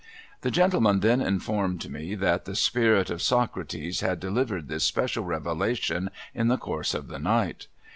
The 0.41 0.49
gentleman 0.49 1.01
then 1.01 1.21
informed 1.21 1.87
me 1.91 2.15
that 2.15 2.45
the 2.45 2.55
spirit 2.55 3.11
of 3.11 3.21
Socrates 3.21 3.99
had 3.99 4.19
delivered 4.19 4.67
this 4.67 4.83
special 4.83 5.25
revelation 5.25 6.09
in 6.33 6.47
the 6.47 6.57
course 6.57 6.95
of 6.95 7.07
the 7.07 7.19
night. 7.19 7.67